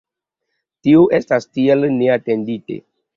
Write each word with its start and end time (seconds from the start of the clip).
Tio 0.87 1.03
estas 1.17 1.47
tiel 1.57 1.85
neatendite. 1.99 2.79